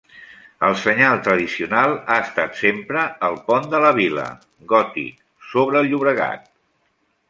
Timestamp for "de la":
3.77-3.95